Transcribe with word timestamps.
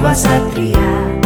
jiwa 0.00 0.14
satria 0.14 1.19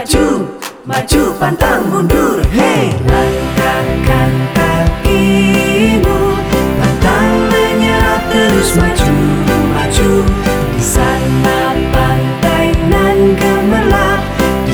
maju 0.00 0.48
maju 0.88 1.22
pantang 1.36 1.84
mundur. 1.92 2.40
Hey 2.56 2.96
langkahkan 3.04 4.32
kakimu. 4.56 6.40
Pantang 6.80 7.52
menyerah 7.52 8.24
terus 8.32 8.80
maju 8.80 9.16
maju. 9.76 10.10
Di 10.72 10.80
sana 10.80 11.76
pantai 11.92 12.72
nan 12.88 13.36
gemerlap 13.36 14.24
di 14.64 14.72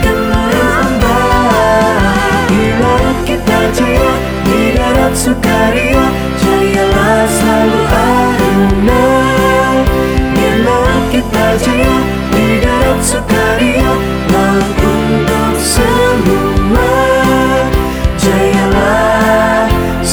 gemuruh 0.00 0.80
ombak 0.80 2.48
di 2.48 2.72
laut 2.80 3.16
kita 3.28 3.60
jaya 3.76 4.12
di 4.48 4.60
darat 4.80 5.12
sukaria 5.12 6.04
jayalah 6.40 7.28
selalu 7.28 7.82
ada. 7.84 8.95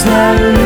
not 0.06 0.63